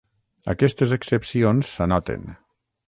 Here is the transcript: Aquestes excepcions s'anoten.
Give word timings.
Aquestes 0.53 0.95
excepcions 0.97 1.71
s'anoten. 1.77 2.29